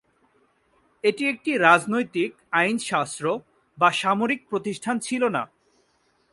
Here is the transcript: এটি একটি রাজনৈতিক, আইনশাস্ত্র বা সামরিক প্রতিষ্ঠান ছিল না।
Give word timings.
এটি 1.03 1.23
একটি 1.27 1.51
রাজনৈতিক, 1.57 2.31
আইনশাস্ত্র 2.51 3.25
বা 3.77 3.89
সামরিক 3.91 4.41
প্রতিষ্ঠান 4.49 4.95
ছিল 4.99 5.23
না। 5.27 5.43